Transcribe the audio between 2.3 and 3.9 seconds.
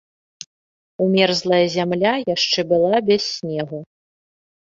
яшчэ была без снегу.